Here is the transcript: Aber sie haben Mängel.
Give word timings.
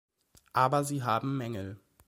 Aber 0.53 0.83
sie 0.83 1.03
haben 1.03 1.37
Mängel. 1.37 1.79